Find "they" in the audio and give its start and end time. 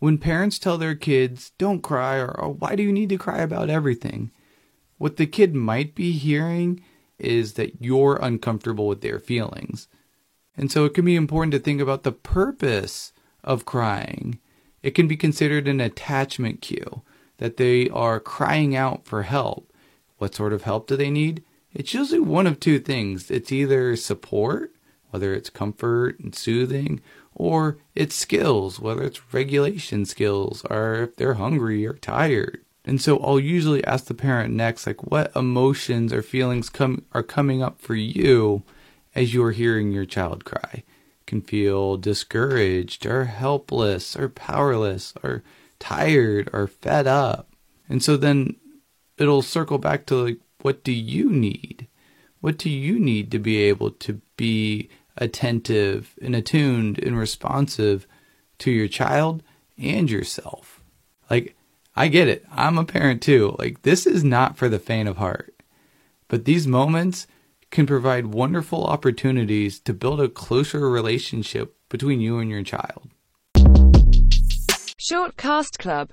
17.58-17.88, 20.96-21.10